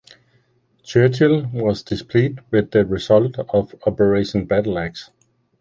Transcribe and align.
Churchill 0.81 1.45
was 1.53 1.83
displeased 1.83 2.39
with 2.49 2.71
the 2.71 2.83
results 2.87 3.37
of 3.37 3.75
Operation 3.85 4.45
Battleaxe. 4.45 5.11